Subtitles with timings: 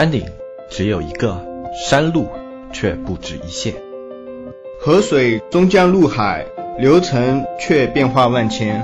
[0.00, 0.24] 山顶
[0.70, 1.44] 只有一个，
[1.74, 2.26] 山路
[2.72, 3.74] 却不止一线。
[4.80, 6.46] 河水终将入海，
[6.78, 8.82] 流程却变化万千。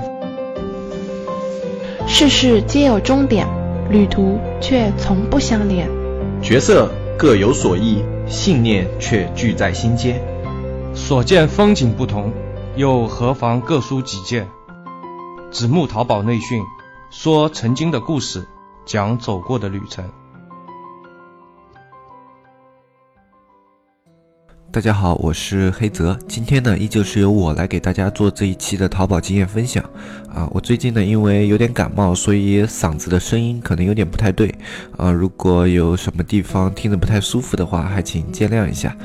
[2.05, 3.47] 世事皆有终点，
[3.89, 5.89] 旅途却从不相连。
[6.43, 6.87] 角色
[7.17, 10.21] 各有所异，信念却聚在心间。
[10.93, 12.31] 所见风景不同，
[12.75, 14.47] 又何妨各抒己见？
[15.49, 16.61] 子木淘宝内训，
[17.09, 18.47] 说曾经的故事，
[18.85, 20.05] 讲走过的旅程。
[24.69, 26.17] 大家好，我是黑泽。
[26.27, 29.83] 今天呢，依旧是由我来给大家做这一期的淘宝经验分享。
[30.27, 34.53] 啊，我最近呢，因为有点感冒，所以嗓子的声音可能有点不太对。
[34.95, 38.95] 啊，如果有什么地方听着不太舒服的话，还请见谅一下。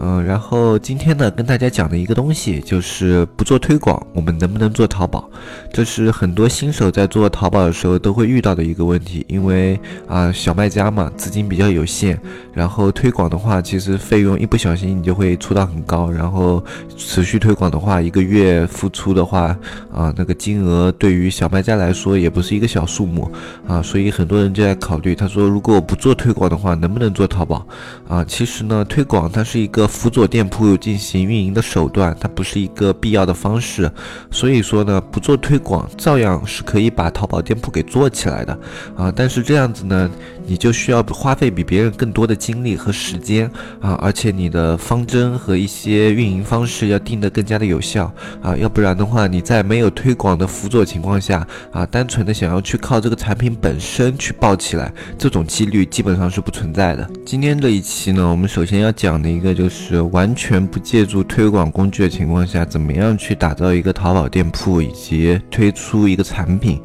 [0.00, 5.30] 嗯，然后今天呢，跟大家讲的一个东西就是不做推广，我们能不能做淘宝？
[5.72, 9.24] 这是很多新手在做淘宝的时候都会遇到的一个问题。
[9.28, 12.18] 因为啊，小卖家嘛，资金比较有限，
[12.52, 16.64] 然后推广的话，其实费用一不小心你就会出到很高，然后
[16.96, 19.54] 持续推广的话，一个月付出的话，
[19.92, 23.30] 啊，那个金额对于小卖家来说也不是一个小数目
[23.68, 27.66] 啊，所以很多人就在考虑，他说如果我不做推广的话，能不能做淘宝？
[28.08, 33.92] 啊，其实呢，推广它是一个辅佐店铺进行运营的手段，它不是一个必要的方式，
[34.30, 38.58] 所以说呢，不做推广照样是可以把淘宝店铺给做起来的
[38.96, 40.10] 啊，但是这样子呢，
[40.46, 43.50] 你就需要花费比别人更多的精力和时间
[43.82, 44.99] 啊，而且你的方。
[45.00, 48.12] 方针和一些运营方式要定得更加的有效
[48.42, 57.08] 啊，要不然的话，你在没有推广的辅佐情况下啊，单纯的想要去靠这个产品本身去爆起来，这种几率基本上是不存在的。
[57.24, 66.78] 今天这一期呢，我们首先要讲的一个就是完全不借助推广工具的情况下，怎么样去打造一个淘宝店铺以及推出一个产品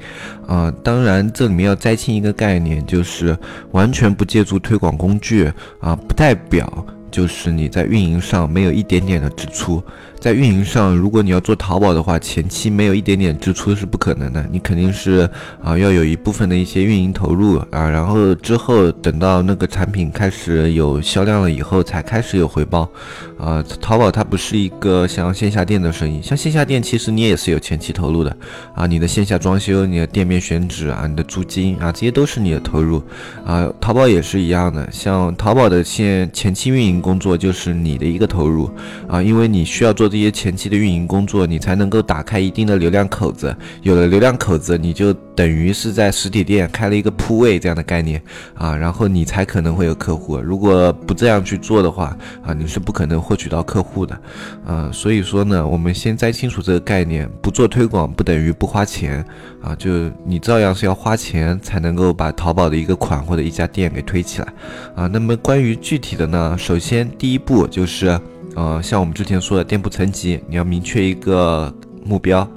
[0.47, 0.73] 啊。
[0.81, 3.37] 当然，这里面要摘清一个概念，就是
[3.71, 6.85] 完全不借助推广工具啊，不代表。
[7.15, 9.81] 就是你在运营上没有一点点的支出。
[10.25, 14.43] 在运营上，如果你要做淘宝的话，前期没有一点点支出是不可能的。
[14.51, 15.29] 你肯定是
[15.63, 22.89] 啊，要有一部分的一些运营投入啊，然后之后等到那个产品开始有销量了以后，才开始有回报。
[23.37, 28.35] 啊，淘宝它不是一个像线下店的生意，像线下店其实你也是有前期投入的
[28.73, 32.99] 啊，你的线下装修、你的店面选址啊、你的租金啊，这些都是你的投入
[33.45, 33.71] 啊。
[33.79, 38.71] 淘宝也是一样的，像淘宝的现前期运营工作就是你的一个投入
[39.07, 40.09] 啊，因为你需要做。
[40.15, 43.53] 这些前期的运营工作，你才能够打开一定的流量口子。
[43.81, 48.21] 有了流量口子，你就等于是在实体店开了一个铺位这样的概念
[48.53, 50.37] 啊，然后你才可能会有客户。
[50.37, 54.17] 如果不这样去做的话啊，你是不可能获取到客户的。
[54.65, 59.21] 啊，所以说呢，我们先摘清楚这个概念，不做推广不等于不花钱
[59.61, 64.47] 啊，就你照样是要花钱才能够把淘宝的一个款或者一家店给推起来
[64.95, 65.07] 啊。
[65.07, 68.17] 那么关于具体的呢，首先第一步就是。
[68.55, 71.71] 呃，像我们之前说的店铺层级，你要明确一个
[72.05, 72.47] 目标，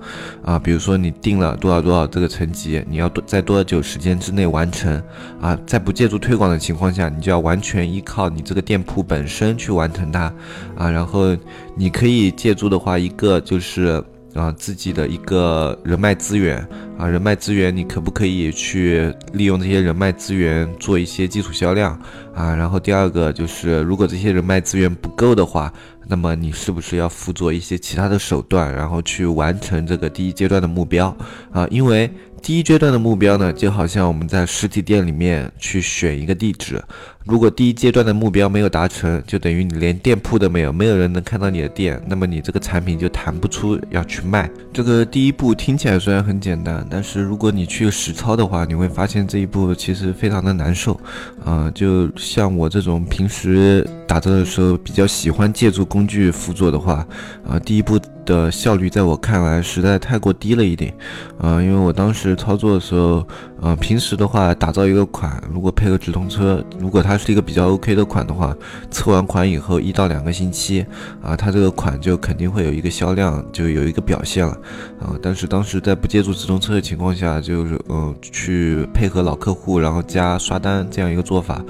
[0.45, 5.03] 啊，比如说你定了多少多少这个层级，你要多在多久时间之内完成，
[5.41, 10.33] 啊，在不借助推广的情况下，你就要完全依靠你这个店铺本身去完成它，
[10.77, 11.37] 啊，然后
[11.75, 14.03] 你可以借助的话，一个就是
[14.39, 16.67] 啊自己的一个人脉资源。
[16.99, 21.97] 啊，人脉资源，你可不可以去利用这些人脉资源做一些基础销量
[22.35, 22.53] 啊？
[22.57, 25.73] 然后第二个就是，如果这些人脉资源不够的话，
[26.09, 31.17] 那么你是不是要辅佐一些其他的手段，然后去完成这个第一阶段的目标
[31.53, 31.69] 啊？
[31.71, 32.11] 因为
[32.43, 36.83] 第一阶段的目标呢，就好像我们在实体店里面去选一个地址，
[37.25, 44.51] 如果第一阶段的目标没有达成，就等于你连店铺都没有，没有人能看到你的店，那么你这个产品就谈不出要去卖。
[44.73, 46.79] 这个第一步听起来虽然很简单。
[46.91, 50.99] 但是如果你去实操的话，你会发现这一步其实非常的难受，
[51.45, 57.07] 啊，就像我这种平时打折的时候比较喜欢借助工具辅佐的话，
[57.47, 60.95] 啊，第一步的效率在我看来实在太过低了一点，
[61.39, 63.27] 啊，因为我当时是操作的时候，
[63.61, 68.57] 啊，平时的话打造一个款，如果配合直通车，如果它是一个比较 OK 的款的话，
[68.91, 70.85] 测完款以后一到两个星期，
[71.23, 74.53] 啊，它这个款就肯定会有一个销量，就有一个表现了，
[75.01, 76.83] 啊，但是当时在不借助直通车的。
[76.89, 81.63] 情况下就是嗯，去配合老客户，然后加刷单这样一个做法，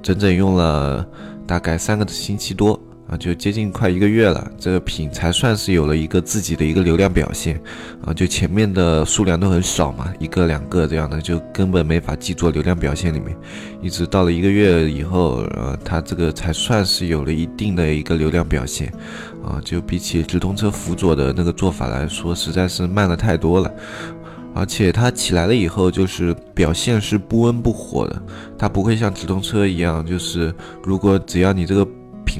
[0.00, 1.04] 整整用了
[1.44, 2.78] 大概三个星期多
[3.10, 7.60] 啊，就接近快一个月了，这个品才算是有了一个自己的一个流量表现
[8.06, 13.36] 啊，就前面的数量都很少嘛，一个两个这样的，就根本没法记做流量表现里面，
[13.82, 18.92] 一直到了一个月以后，呃，它这个才算是有了一定的一个流量表现
[19.44, 23.68] 啊，就比起直通车辅佐的那个做法来说，实在是慢了太多了。
[24.52, 28.22] 而且它起来了以后，就是表现是不温不火的，
[28.58, 30.52] 它不会像直通车一样，就是
[30.82, 31.86] 如果只要你这个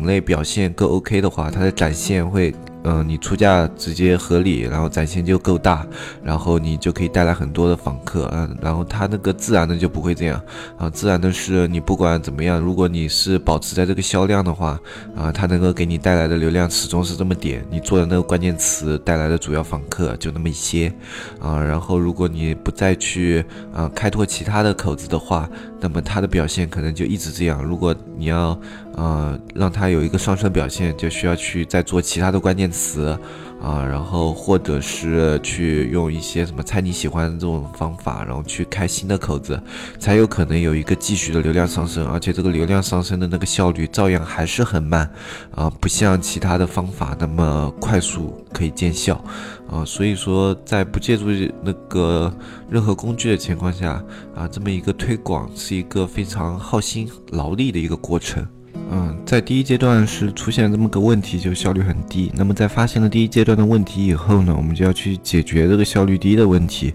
[0.01, 2.55] 品类表现够 OK 的话，它的展现会。
[2.83, 5.87] 嗯，你出价直接合理，然后展现就够大，
[6.25, 10.41] 然后你就可以带来很多的访客，嗯，然后它那个自然的就不会这样，
[10.79, 14.81] 啊，自然的是你不管怎么样，如果你是保持在这个销量的话，
[15.15, 20.91] 啊，它能够给你带来的流量始终是这么点，你做的那个关键词带来的主要访客就那么一些，
[21.39, 23.45] 啊，然后如果你不再去
[23.75, 25.47] 啊开拓其他的口子的话，
[25.81, 27.63] 那么它的表现可能就一直这样。
[27.63, 28.59] 如果你要
[28.95, 32.71] 呃让它有一个上升表现，就需要去再做其他的关键。
[32.71, 33.19] 词
[33.63, 39.61] 啊，然后或者是去用一些什么猜你喜欢这种方法，然后去开新的口子，
[39.99, 45.11] 才有可能有一个继续的流量上升，而且这个流量上升的那个效率照样还是很慢
[45.55, 49.23] 啊，不像其他的方法那么快速可以见效
[49.71, 51.27] 啊，所以说在不借助
[51.63, 52.35] 那个
[52.71, 54.03] 任何工具的情况下
[54.35, 58.47] 啊，这么一个推广是一个非常耗心劳力的一个过程。
[58.93, 62.33] 嗯，在第一阶段是出现这么个问题，就效率很低。
[62.35, 66.93] 那么在发现了第一阶段的问题以后呢，我们就要去解决这个效率低的问题。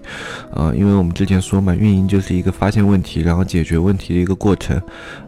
[0.54, 4.76] 啊，因为我们之前说嘛，运营就是一个发现问题，然后解决问题的一个过程。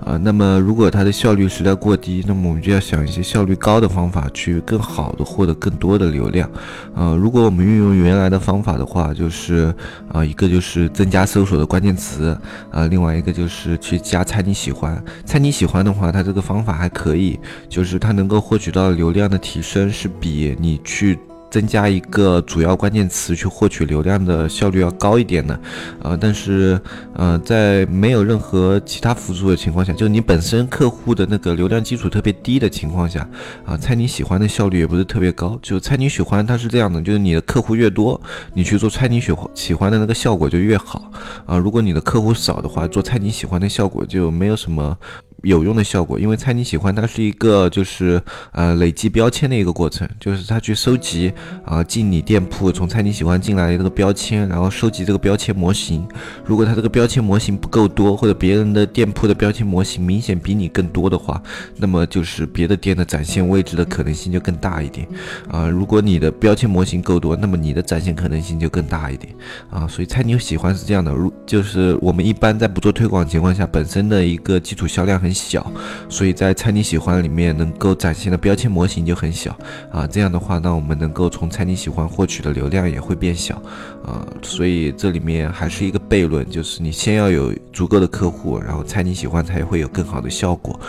[0.04, 6.50] 啊，那么如果它的效率实在过低，那么我们就要想一些效率高的方法，去更好的获得更多的流量。
[6.94, 9.74] 啊，如果我们运用原来的方法的话，就是
[10.12, 12.38] 啊，一个就是增加搜索的关键词，
[12.72, 15.02] 啊，另外一个就是去加猜你喜欢。
[15.24, 17.40] 猜你喜欢的话，它这个方方法还可以，
[17.70, 21.20] 就是它能够获取到流量的提升是比你去
[21.50, 25.54] 增加一个主要关键词去获取流量的效率要高一点的，
[26.02, 26.80] 啊，但是
[27.14, 33.28] 呃，在没有任何其他辅助的情况下，就你本身客户的那个流量基础特别低的情况下，
[33.64, 35.58] 啊，猜你喜欢的效率也不是特别高。
[35.62, 38.20] 就猜你喜欢，它是这样的，就是你的客户越多，
[38.54, 41.10] 你去做猜你喜欢喜欢的那个效果就越好，
[41.46, 44.98] 啊，如果你的客户少的话，做猜你喜欢的效果就没有什么。
[45.44, 51.32] 有用的效果，因为猜你喜欢，它是一个就是呃累积标签的一个过程，就是他去收集
[51.64, 56.06] 啊进你店铺从猜你喜欢进来的这个标签，然后收集这个标签模型。
[56.44, 61.42] 如果他这个标签模型不够多，或者别人的店铺的标签模型明显比你更多的话，
[61.78, 65.08] 那么就是别的店的展现位置的可能性就更大一点
[65.48, 65.70] 啊。
[65.70, 69.34] 如果你的标签模型够多，那么你的展现可能性就更大一点
[69.70, 69.88] 啊。
[69.88, 75.28] 所以猜你喜欢是这样的，如就是我们一般在不做推广情况下，本身的一个基础销量很。
[75.38, 75.72] 小，
[76.10, 79.58] 所以在猜你喜欢里面能够展现的标签模型就很小
[79.92, 80.08] 啊。
[80.08, 83.62] 这样的话，那我们能够从猜你喜欢获取的流量也会变小
[84.04, 84.26] 啊。
[84.42, 90.80] 所以这里面还是一个悖论，就是你先要有足够的客户，然后猜你喜欢才会有更好的效果。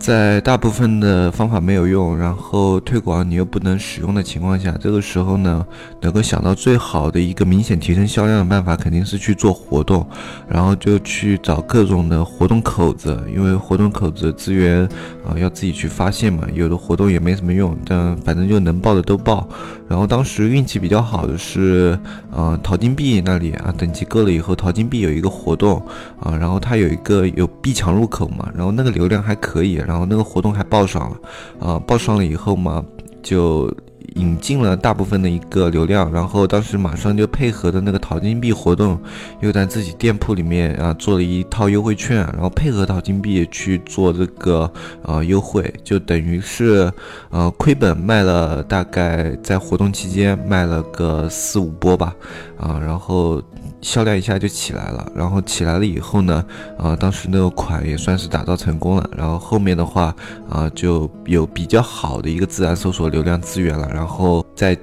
[0.00, 5.64] 在大部分的方法没有用，然后推广你又不能使用的情况下，这个时候呢，
[6.00, 10.06] 能够想到最好的一个明显提升销量的办法，肯定是去做活动，
[10.48, 14.88] 然后就去找各种的活动口子，因为活动口子资源
[15.22, 19.46] 啊要自己去发现嘛，有的活动也没什么用，但反正就能报的都报。
[19.86, 21.98] 然后当时运气比较好的是，
[22.30, 25.84] 呃，淘金币那里啊，等级够了以后，淘金币有一个活动
[26.20, 29.82] 啊，然后它有一个有币墙入口嘛，然后那个流量还可以。
[29.90, 31.16] 然后那个活动还报上了，
[31.58, 32.84] 啊，报上了以后嘛，
[33.20, 33.68] 就
[34.14, 38.96] 引进了大部分的一个流量，然后当时马上就配合的那个淘金币活动，
[39.40, 44.72] 又在自己店铺里面啊做了一套优惠券，然后配合淘金币去做这个
[45.02, 46.88] 呃优惠，就等于是
[47.30, 52.14] 呃亏本卖了大概在活动期间卖了个四五波吧，
[52.56, 53.42] 啊，然后。
[53.80, 56.44] 销量一下就起来了，然后起来了以后呢，
[56.78, 60.14] 啊，当时那个款也算是打造成功了，然后后面的话，
[60.48, 64.78] 啊，就有比较好的一个自然搜索流量资源了，然后再。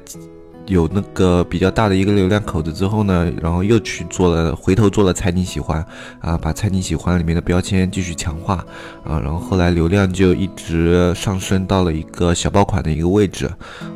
[0.68, 5.82] 有那个比较大的一个流量口子之后呢，然后又去做了，回头做了猜你喜欢
[6.20, 8.56] 啊，把猜你喜欢里面的标签继续强化
[9.06, 13.50] 啊，然后后来流量就一直上升到了一个小爆款的一个位置，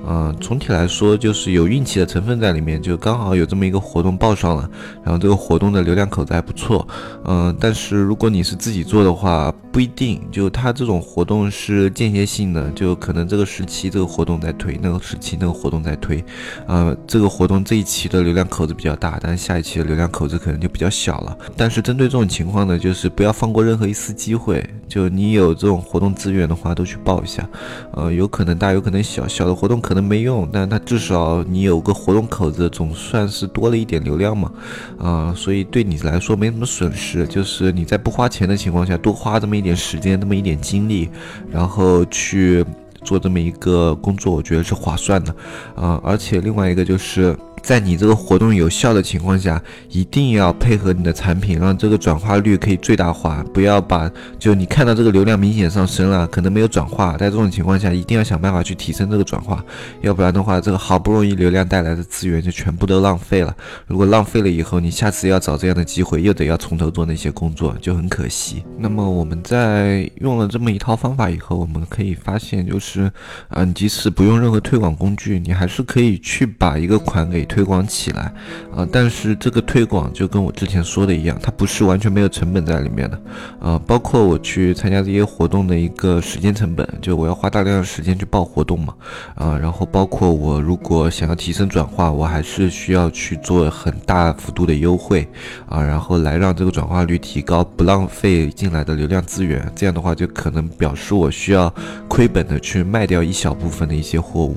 [0.08, 4.70] 嗯，总体来说就是有运气的成分在里面，就刚好有这么一个活动报上了，
[5.04, 6.88] 然后这个活动的流量口子还不错，
[7.26, 16.24] 嗯，但是如果你是自己做的话，不一定，就它这种活动是间歇性的，就可能这个时期这个活动在推，那个时期那个活动在推。
[16.68, 21.38] 呃，这个活动这一期的流量口子比较大，但是下一期的流量口子可能就比较小了。
[21.56, 24.68] 但是针对这种情况呢，就是不要放过任何一丝机会。
[24.90, 27.48] 就你有这种活动资源的话，都去报一下。
[27.94, 29.26] 呃，有可能大，有可能小。
[29.26, 34.52] 小的活动可能没用，但它至少你有个活动口子，总算是多了一点流量嘛。
[34.98, 41.10] 啊，所以对你来说没什么损失，就是你在不花钱的情况下，多花这么一点时间，那么一点精力，
[41.52, 42.66] 然后去。
[43.04, 45.36] 做这么一个工作，我觉得是划算的，
[45.76, 53.44] 啊，而且另外一个就是，在你这个活动有效的情况下，一定要配合你的产品，让这个转化率可以最大化。
[53.54, 59.64] 不要把就你看到这个流量明显上升了，可能没有转化，在这种情况下，一定要想办法去提升这个转化，
[60.02, 63.56] 要不然的话，这个好不容易流量带来的资源就全部都浪费了。
[63.88, 68.64] 如果浪费了以后，你下次要找这样的机会，又得要从头做那些工作，就很可惜。
[68.78, 73.12] 那么我们在用了这么一套方法以后，我们可以发现，就是
[73.50, 78.32] 嗯，即使不用任何推广工具，你还是可以去把一个款给推广起来
[78.74, 78.88] 啊。
[78.92, 83.20] 但是这个推广就跟我之前说的一样，它不是完全没有成本在里面的
[83.60, 83.80] 啊。
[83.86, 88.94] 包括我去参加这些活动的一个时间成本，就我要花大量的时间去报活动嘛
[89.36, 89.58] 啊。
[89.58, 95.28] 然后包括我如果想要提升转化，我还是需要去做很大幅度的优惠
[95.68, 99.70] 啊，然后来让这个转化率提高，不浪费进来的流量资源。
[99.76, 101.74] 这样的话就可能表示我需要
[102.08, 104.56] 亏本的去卖掉一小部分的一些货物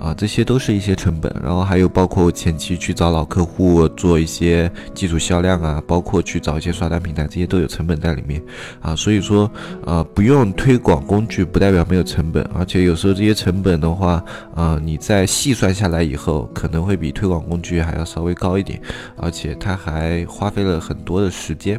[0.00, 1.32] 啊，这些都是一些成本。
[1.42, 8.42] 然后还有包括前期去找老客户做一些基础销量啊，包括去找一些刷单平台，这些都有成本在里面
[8.80, 8.96] 啊。
[8.96, 9.50] 所以说
[9.84, 14.24] 呃，不用推广工具不代表没有成本，而且有时候这些成本的话
[14.54, 18.80] 啊，你在细算下来以后，可能会比推广工具还要稍微高一点，
[19.16, 21.78] 而且它还花费了很多的时间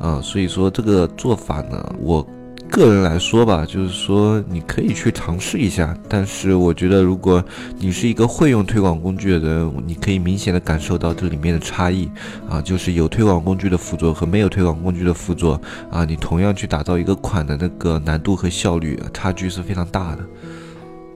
[0.00, 0.20] 啊。
[0.22, 2.26] 所以说这个做法呢，我。
[2.72, 7.44] 个人来说吧，就是说你可以去尝试一下，但是我觉得如果
[7.78, 12.10] 你是一个会用推广工具的人，你可以明显的感受到这里面的差异
[12.48, 15.60] 啊，就是有推广工具的辅佐和没有推广工具的辅佐
[15.90, 20.24] 啊，你同样去打造一个款的那个难度和效率差距是非常大的。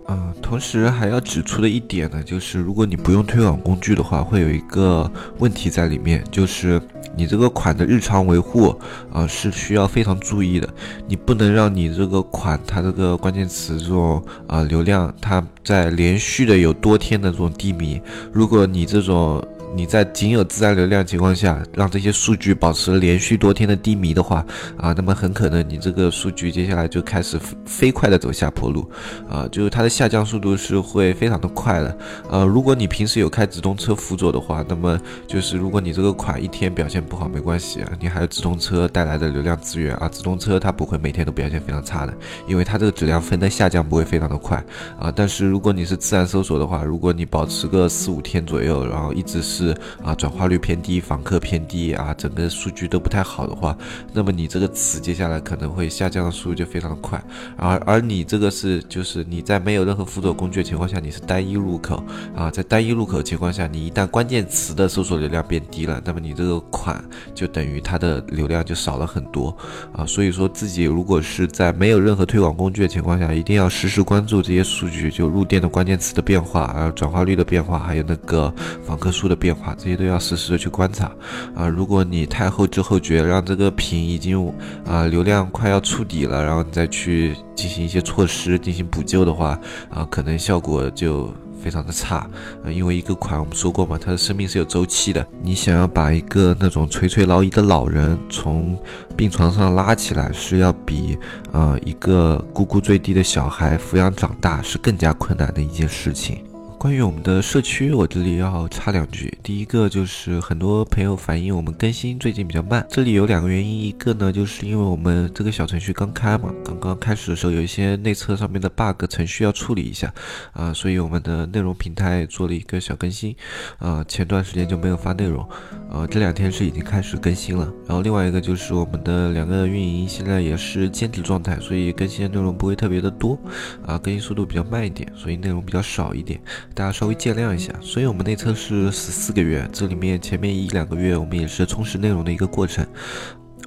[0.08, 6.80] 嗯，同时还要指出的一点呢，就是如果你不用推广工具的话，会有一个问题在里面，就是
[7.16, 8.74] 你这个款的日常维护
[9.12, 10.68] 啊是需要非常注意的。
[11.08, 18.00] 你不能让你这个款它这个关键词这种啊流量，它在连续的有多天的这种低迷，
[18.32, 19.42] 如果你这种。
[19.76, 24.42] 你在仅有自然流量情况下，让这些数据保持连续多天的低迷的话，
[24.78, 28.90] 啊，那么很可能你这个数据接下来就开始飞快的走下坡路，
[29.28, 31.98] 啊，就是它的下降速度是会非常的快的，
[32.30, 42.14] 呃，如果你平时有开直通车辅佐的话，那么就是如果你这个款一天表现不好没关系，你还有直通车带来的流量资源啊，直通车它不会每天都表现非常差的，
[42.48, 44.56] 因为它这个质量分的下降不会非常的快
[44.98, 53.76] 啊，但是如果你是自然搜索的话，如果你保持个四五天左右，然后一直是是啊，转化率偏低，访客偏低啊，整个数据都不太好的话，
[54.12, 57.22] 那么你这个词接下来可能会下降的速度就非常的快。
[57.56, 62.02] 而而你这个是就是你在没有任何辅佐工具的情况下，你是单一入口
[62.34, 67.02] 啊，在单一入口情况下，你一旦关键词的搜索流量变低了，那么你这个款
[67.34, 69.56] 就等于它的流量就少了很多
[69.92, 70.06] 啊。
[70.06, 78.52] 所以说自己如果是在没有任何推广工具的情况下，一定要实时关注这些数据，就入店的关键词的变化，啊，转化率的变化，还有那个
[78.84, 79.74] 访客数的变化。
[79.78, 81.10] 这些都要实时的去观察
[81.54, 81.68] 啊！
[81.68, 84.52] 如果你太后知后觉，让这个屏已经
[84.86, 89.58] 啊流量快要触底了，然后你再去进行一些措施进行补救的话
[89.90, 91.32] 啊，可能效果就
[91.62, 92.28] 非常的差。
[92.64, 95.26] 呃，因为一个款我们说过嘛，它的生命是有周期的。
[95.42, 98.78] 你想要把一个那种垂垂老矣的老人从
[99.16, 101.18] 病床上拉起来，是要比
[101.52, 106.38] 呃一个咕咕坠地的小孩抚养长大是更加困难的一件事情。
[106.78, 109.36] 关于我们的社区，我这里要插两句。
[109.42, 120.12] 第一个就是很多朋友反映我们更新最近比较慢，这里有两个原因，一个呢就是因为我们这个小程序刚开嘛，刚刚开始的时候有一些内测上面的 bug 程序要处理一下
[120.52, 123.34] 啊，所以我们的内容平台做了一个小更新
[123.78, 125.48] 啊，前段时间就没有发内容，
[125.90, 127.72] 呃，这两天是已经开始更新了。
[127.86, 133.36] 然后另外一个就是我们的两个运营现在也是兼职状态，所以更新的内容不会特别的多
[133.84, 136.38] 啊，更新速度比较慢一点，所以内容比较少一点。
[136.76, 142.86] 大家稍微见谅一下，所以我们内测是十四个月，这里面前面一两个月我们也是充实内容的一个过程。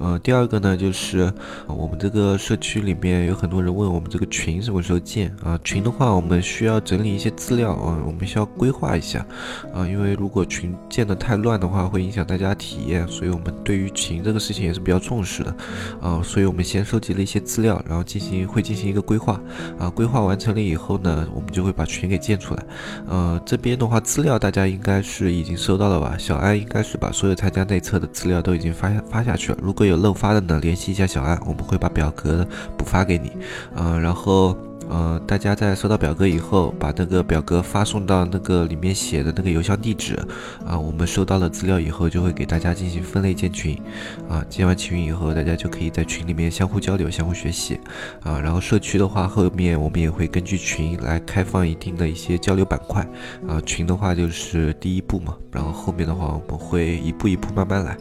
[0.00, 1.32] 呃，第二个呢，就是
[1.66, 5.60] 我们这个社区里面有很多人问我们这个群什么时候建啊？
[5.62, 9.24] 群的话，我们需要整理一些资料啊，我们需要规划一下
[9.74, 15.54] 啊，因为如果群建的太乱的话，会影响大家体验，所以我们对于群这个事情也是比较重视的
[16.00, 19.38] 啊，所以我们先收集了一些资料，然后进行会进行一个规划
[19.78, 22.64] 啊，规划完成了以后呢，我们就会把群给建出来。
[23.06, 26.16] 呃，这边的话，资料大家应该是已经收到了吧？
[26.18, 32.46] 小安应该是把所有参加内测的资料都已经发发下去了，如果有漏发的呢，联系一下小安，我们会把表格
[32.78, 33.32] 补发给你。
[33.76, 34.56] 嗯，然后
[34.90, 40.18] 呃，大家在收到表格以后，把那个表格发送到那个里面写的那个邮箱地址，
[40.66, 43.80] 啊，我们收到了资料以后，就会给大家进行分类建群，
[44.28, 47.78] 啊，建完群以后，大家就可以在群里面相互交流、相互学习，
[48.24, 53.06] 啊，然后社区的话，后面我们也会根据群来开放一定的一些交流板块，
[53.46, 57.92] 啊，群的话就是第一步嘛，然后后面的话我们会一步一步慢慢来，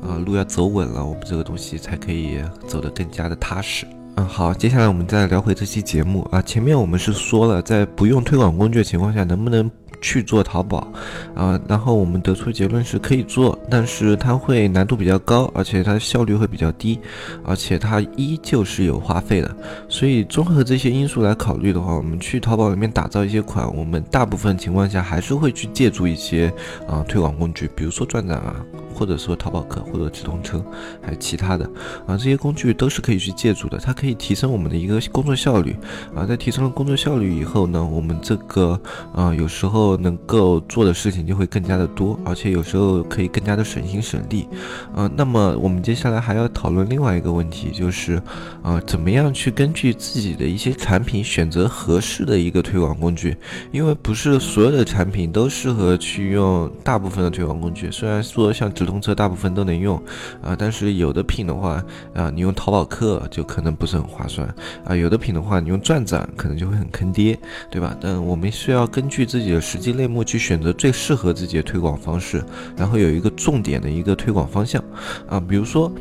[0.00, 3.86] 啊，路要走稳了，我们这个东西才可以走得更加的踏实。
[4.18, 6.42] 嗯，好，接下来我们再聊回这期节目啊。
[6.42, 9.70] 前面我们是说了，在不用推广工具的情况下，能不能
[10.00, 10.92] 去做淘宝
[11.36, 11.60] 啊？
[11.68, 16.98] 然后我们得出结论是可以做，但是它会难度比较高，而且它效率会比较低，
[17.44, 19.56] 而且它依旧是有花费的。
[19.88, 26.52] 所以综合这些因素来考虑的话，我们去淘宝里面打造一些款，我们大部分情况下还是会去借助一些
[26.88, 28.56] 啊推广工具，比如说转转啊。
[28.98, 30.62] 或者说淘宝客或者直通车，
[31.00, 31.64] 还有其他的
[32.06, 35.76] 啊，这些工具都是可以去借助的，它可以提升我们的一个工作效率
[36.14, 36.26] 啊。
[36.26, 38.78] 在提升了工作效率以后呢，我们这个
[39.14, 44.48] 啊有时候能够做的事情就会更加的多，而且有时候可以更加的省心省力
[44.94, 45.08] 啊。
[45.16, 48.20] 那么我们接下来还要讨论另外一个问题，就是
[48.62, 53.36] 啊怎么样去根据自己的一些产品选择合适的一个推广工具，
[53.70, 60.02] 因为不是所有的产品都适合去用大部分的推广工具，虽然说像直通车大部分都能用，
[60.42, 64.48] 啊，但是有的品的话，啊，你用淘宝客就可能不是很划算，
[64.82, 67.38] 啊，有的品的话，你用转转可能就会很坑爹，
[67.70, 67.94] 对吧？
[68.00, 72.42] 但我们需要根据自己的实际类目去选择最适合自己的推广方式，
[72.76, 74.82] 然后有一个重点的一个推广方向，
[75.28, 75.92] 啊，比如说，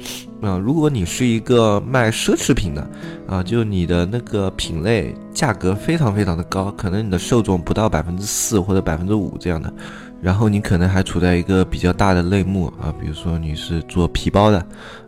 [0.42, 2.90] 啊，如果你是一个卖奢侈品的，
[3.28, 9.74] 啊，就你的那个品类价格非常非常的高，可能你的受众不到百分之四或者百分之五这样的。
[10.22, 14.58] 然后你可能还处在一个比较大的类目啊，比如说你是做皮包的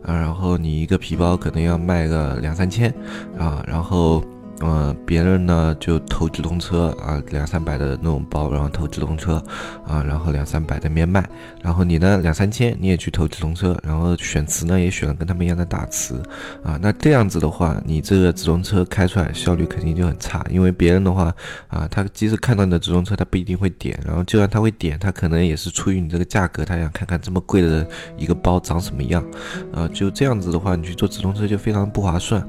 [0.02, 2.92] 啊，然后你一个皮包可能要卖个两三千
[3.38, 4.24] 啊，然后。
[4.62, 9.42] 嗯，别人呢就投直通车啊，两三百的那种包，然后投直通车
[9.86, 11.26] 啊，然后两三百的面卖，
[11.62, 16.22] 然后你呢两三千你也去投直通车，然后选词呢也选了跟他们一样的大词
[16.62, 21.34] 啊，那这样子的话，你这个直通车开出来效率肯定就很差，因为别人的话
[21.68, 27.86] 啊，他即使看到你的直通车，他不一定会点，然后就算他会点，他可能也是出于你这个价格，他想看看这么贵的
[28.18, 29.24] 一个包长什么样
[29.72, 32.46] 啊，就这样子的话，你去做直通车就非常不划算。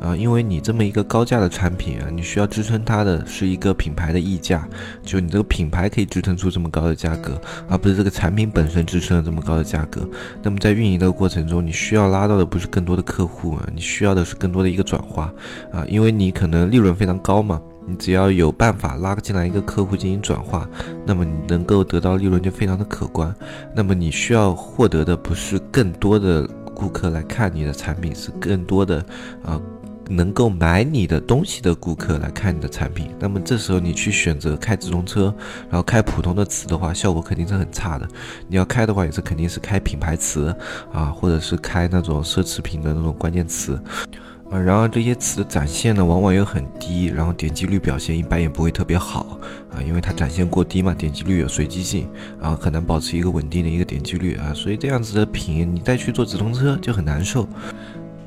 [0.00, 4.68] 啊，因为你这么一个高价的产品啊，你需要支撑它的是一个品牌的溢价，
[5.02, 10.08] 就你这个品牌可以支撑出这么高的价格，而不是这个产品本身支撑了这么高的价格。
[10.42, 15.32] 那么在运营的过程中，你需要拉到的不是更多的客户啊，你需要的是更多的一个转化
[15.72, 20.68] 啊，因为你可能利润非常高嘛，你只要有办法拉进来一个客户进行转化，
[21.06, 23.34] 那么你能够得到利润就非常的可观。
[23.74, 26.48] 那么你需要获得的不是更多的。
[26.74, 29.04] 顾客来看你的产品是更多的，
[29.44, 29.60] 啊，
[30.08, 33.10] 能够买你的东西的顾客来看你的产品。
[33.18, 35.34] 那么这时候你去选择开直通车，
[35.70, 38.08] 然后开普通的词的话，效果肯定是很差的。
[38.48, 40.54] 你要开的话，也是肯定是开品牌词
[40.92, 43.80] 啊，或者是开那种奢侈品的那种关键词。
[44.58, 49.38] 然而这些词的展现呢，往往又很低，然后点击率表现一般也不会特别好
[49.70, 52.08] 啊，因为它展现过低嘛，点击率有随机性
[52.40, 57.48] 啊，很难保持一个稳定的一个点击率啊，所以这样子的品，你再去做直通车就很难受。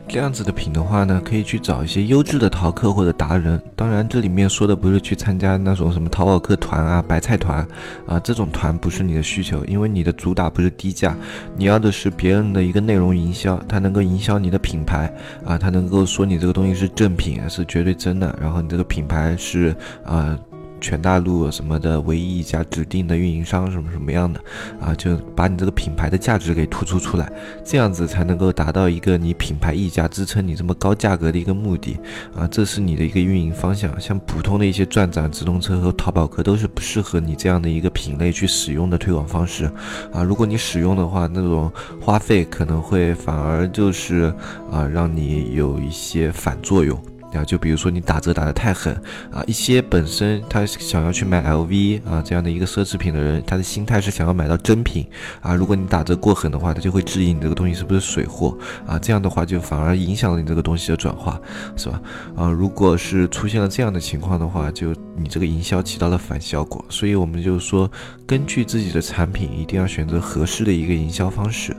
[0.07, 3.61] 这样子的品的话呢，可以去找一些优质的淘客或者达人。
[3.75, 7.67] 当然，这里面说的不是去参加那种什么淘宝客团啊、白菜团
[8.05, 11.17] 啊，这种团不是你的需求，因为你的主打不是低价，
[11.57, 15.13] 你要的是别人的一个内容营销，它能够营销你的品牌
[15.45, 20.37] 啊，它能够说你这个东西是正品，是绝对真的，然后你这个品牌是啊。
[20.81, 24.39] 全大陆什么的唯一一家指定的运营商什么什么样的
[24.79, 27.31] 啊，就把你这个品牌的价值给突出出来，
[27.63, 31.97] 这样子才能够达到一个你品牌溢价支撑你这么高价格的一个目的
[32.35, 33.99] 啊，这是你的一个运营方向。
[33.99, 39.65] 像普通的一些转展直通车和淘宝客都是不适合你这样的一个品类去使用的推广方式
[40.13, 40.21] 啊。
[40.23, 44.33] 如果你使用的话，那种花费可能会反而就是
[44.71, 47.01] 啊，让你有一些反作用。
[47.35, 48.93] 啊，就比如说你打折打得太狠
[49.31, 55.05] 啊，一些本身他想要去买 LV 啊这样的一个奢侈品的人，他的心态是想要买到真品
[55.41, 55.53] 啊。
[55.53, 58.97] 如果你打折过狠的话，他就会质疑你这个东西是不是水货啊。
[58.97, 61.39] 这样的话就反而影响了你这个东西的转化，
[61.75, 62.01] 是吧？
[62.35, 66.83] 啊，如果是出现了这样的情况的话，就你这个营销起到了反效果。
[66.89, 67.89] 所以我们就说，
[68.25, 71.75] 根据自己的产品，一定要选择合适的一个营销方式。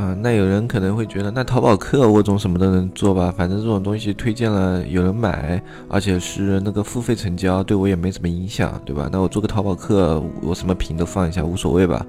[0.00, 3.30] 啊，那有人可能会觉得，那淘宝客我总什么都能做吧？
[3.36, 9.10] 反正这种东西推荐了有人买，而且是那个付费成交，对我也没什么影响，对吧？
[9.12, 12.06] 那我做个淘宝客，我什么屏都放一下，无所谓吧？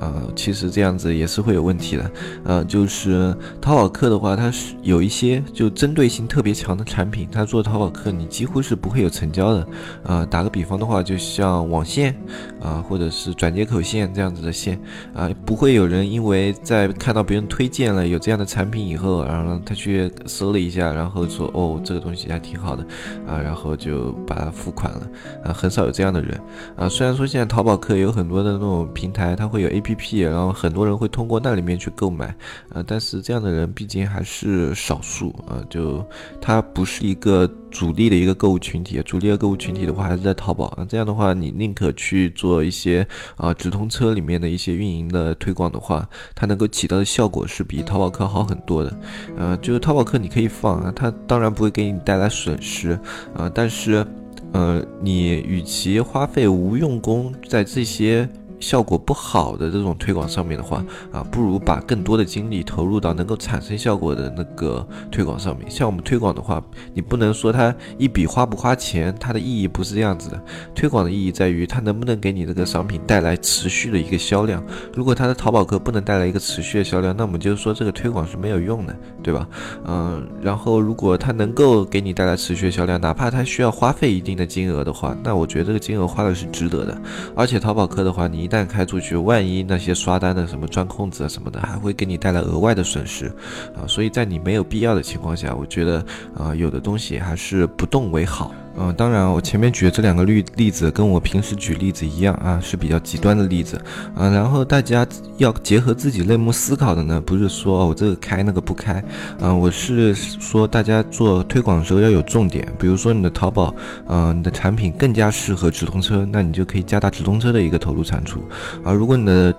[0.00, 2.10] 啊，其实这样子也是会有问题的。
[2.44, 9.66] 呃，就是淘宝客的话，它是有一些就针对性特别强的产品，它做淘宝客你几乎是不会有成交的。
[10.02, 12.16] 啊，打个比方的话，就像网线
[12.62, 14.80] 啊，或者是转接口线这样子的线
[15.12, 22.86] 啊，不会有人因为在看到别人推荐了有这样的产品以后，然后他去搜了一下，然后说哦这个东西还挺好的，
[23.26, 25.08] 啊，然后就把它付款了，
[25.44, 26.40] 啊，很少有这样的人，
[26.76, 32.26] 啊，虽然说现在淘宝客有很多的那种平台，它会有 APP，然后很多人会通过那里面去购买，
[32.72, 36.04] 啊，但是这样的人毕竟还是少数，啊，就
[36.40, 43.04] 他不是一个主力的一个购物群体，主力的购物群体的话还是在淘宝，啊，这样的话你宁可去做一些
[43.36, 47.04] 啊直通车里面的一些运营的推广的话，它能够起到的。
[47.04, 49.00] 效果是比淘宝客好很多的，
[49.36, 52.98] 呃，就是淘宝客你可以放啊，它当然不会给你带来损失
[53.36, 54.06] 啊，但是，
[54.52, 58.28] 呃，你与其花费无用功在这些。
[58.64, 65.70] 效果不好的这种推广上面的话啊，不如把更多的精力投入到能够产生效果的那个推广上面。
[65.70, 66.62] 像我们推广的话，
[66.94, 70.42] 你不能说它一笔花不花钱，它的意义不是这样子的。
[70.74, 74.64] 推广的意义在于它能不能给你这个商品带来持续的一个销量。
[74.94, 79.46] 如果它的淘宝客不能带来一个持续的销量，那我们就是说这个推广是没有用的，对吧？
[79.84, 86.96] 嗯，然后如果它能够给你带来持续的销量，哪怕它需要花费一定的金额的话，那我觉得这个金额花的是值得的。
[87.36, 93.26] 而且淘宝客的话，你旦开出去，万一那些刷单的什么钻空子啊什么的，还会给你带来额外的损失
[93.74, 93.82] 啊！
[93.88, 96.06] 所以在你没有必要的情况下，我觉得
[96.38, 98.54] 啊，有的东西还是不动为好。
[98.76, 103.80] 嗯，当然，我前面举的这两个例例子跟我平时举例子一样啊，是比较极端的例子
[104.16, 104.28] 啊。
[104.28, 105.06] 然后大家
[105.36, 109.02] 要结合自己内幕思考的呢，不是说我这个开那个不开
[109.40, 112.66] 啊，我是说大家做推广的时候要有重点。
[112.78, 113.74] 比如说你的淘宝，
[114.08, 118.40] 嗯，你的产品更加适合直通车，那你就可以加大直通车的一个投入产出
[118.82, 118.92] 啊。
[118.92, 119.54] 如果你的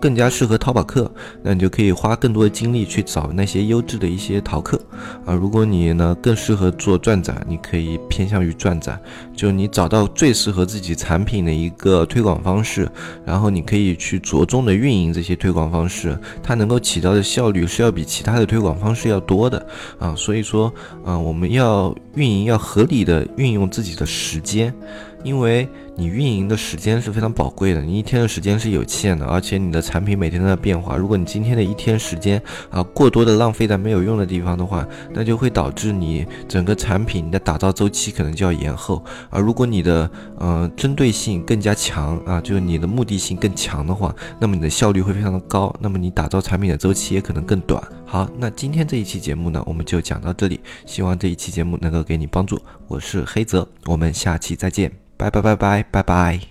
[0.00, 1.10] 更加适合淘宝客，
[1.42, 4.80] 那你就可以花更多的精力去找那些优质的一些淘客
[5.26, 5.34] 啊。
[5.34, 9.00] 如果你呢更适合做转展，你可以偏向于转展，
[9.36, 12.90] 就你找到最适合自己产品的一个推广方式，
[13.24, 19.64] 然后你可以去着重的运营这些推广方式，它能够起到的效率是要比其他的推广方式要多的
[19.98, 20.14] 啊。
[20.16, 20.72] 所以说，
[21.04, 24.74] 嗯，我们要运营要合理的运用自己的时间。
[25.22, 30.96] 因为你运营的时间是非常宝贵的，你一天的时间是有限的，而且你的产品每天都在变化。
[30.96, 39.04] 如果你今天的一天时间啊过多的浪费在没有用的地方的话，那就会导致你整个产品的打造周期可能就要延后。
[39.28, 47.82] 而如果你的呃针对性更加强啊，就是你的目的性更强的话，那么你的效率会非常的高，那么你打造产品的周期也可能更短。
[48.10, 52.60] 好，那今天这一期节目呢，我们就讲到这里，希望这一期节目能够给你帮助。
[52.88, 54.90] 我是黑泽，我们下期再见。
[55.16, 56.49] 拜拜拜拜拜拜。